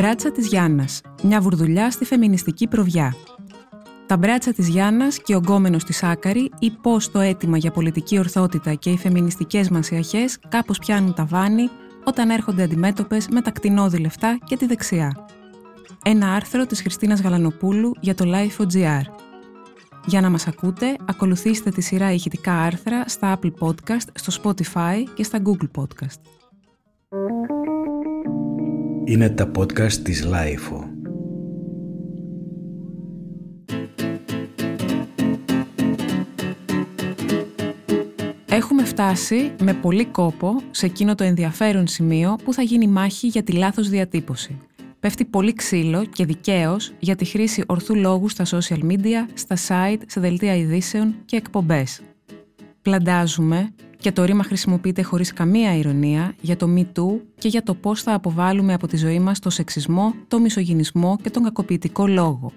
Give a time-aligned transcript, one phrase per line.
[0.00, 1.00] Μπράτσα της Γιάννας.
[1.22, 3.14] Μια βουρδουλιά στη φεμινιστική προβιά.
[4.06, 8.18] Τα μπράτσα της Γιάννας και ο γκόμενος της Άκαρη ή πώς το αίτημα για πολιτική
[8.18, 11.68] ορθότητα και οι φεμινιστικές μας ιαχές κάπως πιάνουν τα βάνη
[12.04, 15.26] όταν έρχονται αντιμέτωπες με τα κτηνόδη λεφτά και τη δεξιά.
[16.04, 19.02] Ένα άρθρο της Χριστίνας Γαλανοπούλου για το Life.gr.
[20.06, 25.22] Για να μας ακούτε, ακολουθήστε τη σειρά ηχητικά άρθρα στα Apple Podcast, στο Spotify και
[25.22, 26.20] στα Google Podcast.
[29.10, 30.84] Είναι τα podcast της Lifeo.
[38.48, 43.42] Έχουμε φτάσει με πολύ κόπο σε εκείνο το ενδιαφέρον σημείο που θα γίνει μάχη για
[43.42, 44.58] τη λάθος διατύπωση.
[45.00, 50.00] Πέφτει πολύ ξύλο και δικαίως για τη χρήση ορθού λόγου στα social media, στα site,
[50.06, 52.00] σε δελτία ειδήσεων και εκπομπές.
[52.82, 57.74] Πλαντάζουμε, και το ρήμα χρησιμοποιείται χωρίς καμία ηρωνία, για το Me Too και για το
[57.74, 62.52] πώς θα αποβάλουμε από τη ζωή μας το σεξισμό, το μισογυνισμό και τον κακοποιητικό λόγο.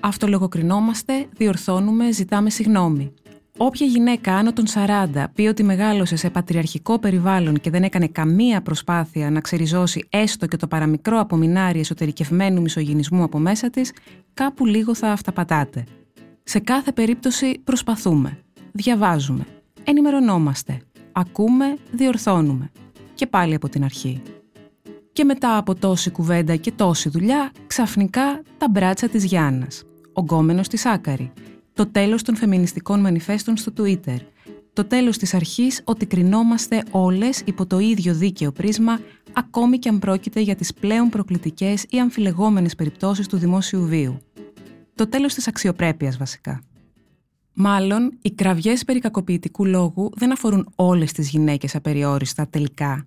[0.00, 3.12] Αυτολογοκρινόμαστε, διορθώνουμε, ζητάμε συγνώμη.
[3.56, 4.64] Όποια γυναίκα άνω των
[5.14, 10.46] 40 πει ότι μεγάλωσε σε πατριαρχικό περιβάλλον και δεν έκανε καμία προσπάθεια να ξεριζώσει έστω
[10.46, 13.92] και το παραμικρό απομεινάρι εσωτερικευμένου μισογυνισμού από μέσα της,
[14.34, 15.84] κάπου λίγο θα αυταπατάτε.
[16.42, 18.38] Σε κάθε περίπτωση προσπαθούμε.
[18.72, 19.46] Διαβάζουμε.
[19.84, 20.80] Ενημερωνόμαστε.
[21.12, 22.70] Ακούμε, διορθώνουμε.
[23.14, 24.22] Και πάλι από την αρχή.
[25.12, 29.82] Και μετά από τόση κουβέντα και τόση δουλειά, ξαφνικά τα μπράτσα της Γιάννας.
[30.12, 31.32] Ο γκόμενος της Άκαρη
[31.78, 34.16] το τέλος των φεμινιστικών μανιφέστων στο Twitter,
[34.72, 39.00] το τέλος της αρχής ότι κρινόμαστε όλες υπό το ίδιο δίκαιο πρίσμα,
[39.32, 44.18] ακόμη και αν πρόκειται για τις πλέον προκλητικές ή αμφιλεγόμενες περιπτώσεις του δημόσιου βίου.
[44.94, 46.62] Το τέλος της αξιοπρέπειας βασικά.
[47.60, 53.06] Μάλλον, οι κραυγές περί κακοποιητικού λόγου δεν αφορούν όλες τις γυναίκες απεριόριστα τελικά.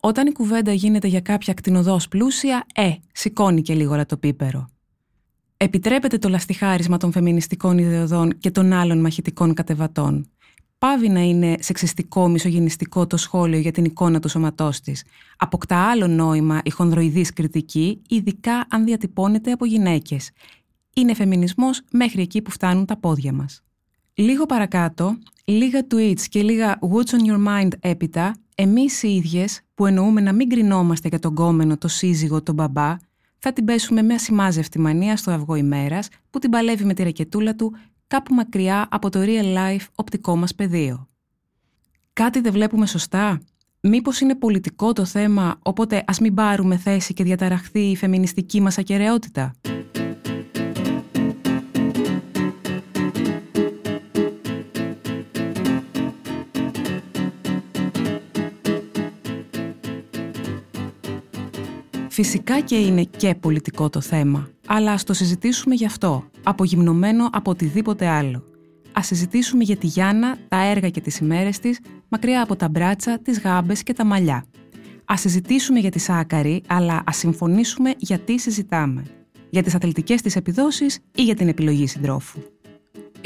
[0.00, 4.68] Όταν η κουβέντα γίνεται για κάποια κτηνοδός πλούσια, ε, σηκώνει και λίγο το πίπερο
[5.56, 10.30] επιτρέπεται το λαστιχάρισμα των φεμινιστικών ιδεωδών και των άλλων μαχητικών κατεβατών.
[10.78, 15.04] Πάβει να είναι σεξιστικό, μισογενιστικό το σχόλιο για την εικόνα του σώματός της.
[15.36, 20.30] Αποκτά άλλο νόημα η χονδροειδής κριτική, ειδικά αν διατυπώνεται από γυναίκες.
[20.94, 23.65] Είναι φεμινισμός μέχρι εκεί που φτάνουν τα πόδια μας.
[24.18, 29.86] Λίγο παρακάτω, λίγα tweets και λίγα what's on your mind έπειτα, εμείς οι ίδιες που
[29.86, 32.96] εννοούμε να μην κρινόμαστε για τον κόμενο, το σύζυγο, τον μπαμπά,
[33.38, 37.54] θα την πέσουμε με ασημάζευτη μανία στο αυγό ημέρας που την παλεύει με τη ρακετούλα
[37.54, 41.08] του κάπου μακριά από το real life οπτικό μας πεδίο.
[42.12, 43.40] Κάτι δεν βλέπουμε σωστά;
[43.80, 48.78] Μήπως είναι πολιτικό το θέμα, οπότε ας μην πάρουμε θέση και διαταραχθεί η φεμινιστική μας
[48.78, 49.54] ακαιρεότητα;
[62.16, 67.50] Φυσικά και είναι και πολιτικό το θέμα, αλλά ας το συζητήσουμε γι' αυτό, απογυμνωμένο από
[67.50, 68.44] οτιδήποτε άλλο.
[68.92, 73.18] Ας συζητήσουμε για τη Γιάννα, τα έργα και τις ημέρες της, μακριά από τα μπράτσα,
[73.18, 74.44] τις γάμπες και τα μαλλιά.
[75.04, 79.04] Ας συζητήσουμε για τη Σάκαρη, αλλά ας συμφωνήσουμε γιατί συζητάμε.
[79.50, 82.38] Για τις αθλητικές της επιδόσεις ή για την επιλογή συντρόφου.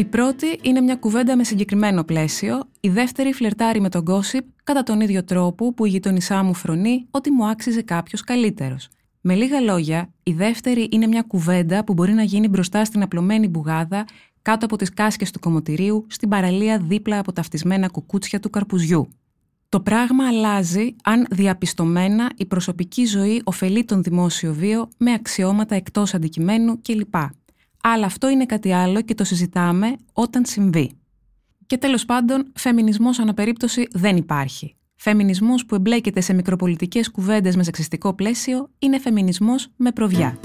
[0.00, 4.82] Η πρώτη είναι μια κουβέντα με συγκεκριμένο πλαίσιο, η δεύτερη φλερτάρει με τον gossip κατά
[4.82, 8.88] τον ίδιο τρόπο που η γειτονισά μου φρονεί ότι μου άξιζε κάποιος καλύτερος.
[9.20, 13.48] Με λίγα λόγια, η δεύτερη είναι μια κουβέντα που μπορεί να γίνει μπροστά στην απλωμένη
[13.48, 14.04] μπουγάδα,
[14.42, 19.08] κάτω από τις κάσκες του κομμωτηρίου, στην παραλία δίπλα από τα φτισμένα κουκούτσια του καρπουζιού.
[19.68, 26.14] Το πράγμα αλλάζει αν διαπιστωμένα η προσωπική ζωή ωφελεί τον δημόσιο βίο με αξιώματα εκτός
[26.14, 27.14] αντικειμένου κλπ
[27.82, 30.90] αλλά αυτό είναι κάτι άλλο και το συζητάμε όταν συμβεί.
[31.66, 34.74] Και τέλος πάντων, φεμινισμός αναπερίπτωση δεν υπάρχει.
[34.96, 40.38] Φεμινισμός που εμπλέκεται σε μικροπολιτικές κουβέντες με σεξιστικό πλαίσιο είναι φεμινισμός με προβιά.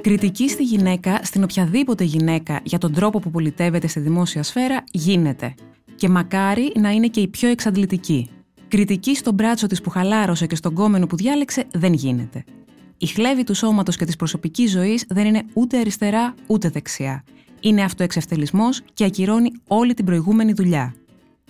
[0.00, 5.54] Κριτική στη γυναίκα, στην οποιαδήποτε γυναίκα, για τον τρόπο που πολιτεύεται στη δημόσια σφαίρα γίνεται.
[5.94, 8.28] Και μακάρι να είναι και η πιο εξαντλητική.
[8.74, 12.44] Κριτική στον μπράτσο της που χαλάρωσε και στον κόμενο που διάλεξε δεν γίνεται.
[12.98, 17.24] Η χλέβη του σώματος και της προσωπικής ζωής δεν είναι ούτε αριστερά ούτε δεξιά.
[17.60, 20.94] Είναι αυτοεξευτελισμός και ακυρώνει όλη την προηγούμενη δουλειά.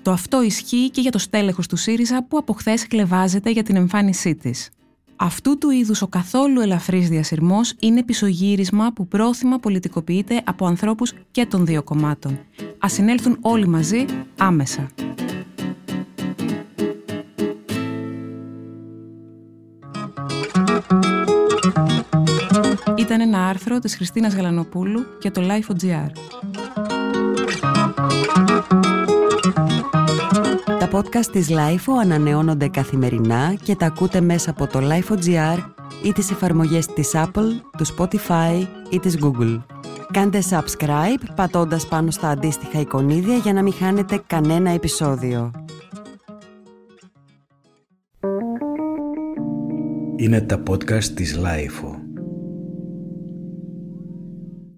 [0.03, 3.77] Το αυτό ισχύει και για το στέλεχος του ΣΥΡΙΖΑ που από χθες χλεβάζεται για την
[3.77, 4.71] εμφάνισή της.
[5.17, 11.47] Αυτού του είδους ο καθόλου ελαφρύς διασυρμός είναι πισωγύρισμα που πρόθυμα πολιτικοποιείται από ανθρώπους και
[11.47, 12.39] των δύο κομμάτων.
[12.85, 14.05] Α συνέλθουν όλοι μαζί
[14.39, 14.91] άμεσα.
[23.05, 26.11] Ήταν ένα άρθρο της Χριστίνας Γαλανοπούλου για το Life.gr.
[30.79, 35.59] Τα podcast της LIFO ανανεώνονται καθημερινά και τα ακούτε μέσα από το LIFO.gr
[36.05, 39.63] ή τις εφαρμογές της Apple, του Spotify ή της Google.
[40.13, 45.51] Κάντε subscribe πατώντας πάνω στα αντίστοιχα εικονίδια για να μην χάνετε κανένα επεισόδιο.
[50.17, 52.04] Είναι τα podcast της LIFO.